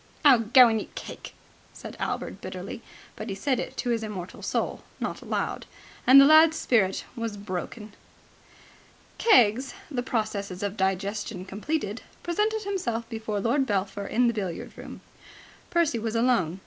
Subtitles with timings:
[0.25, 1.35] "Oh, go and eat cake!"
[1.73, 2.81] said Albert bitterly.
[3.15, 5.67] But he said it to his immortal soul, not aloud.
[6.07, 7.93] The lad's spirit was broken.
[9.19, 15.01] Keggs, the processes of digestion completed, presented himself before Lord Belpher in the billiard room.
[15.69, 16.59] Percy was alone.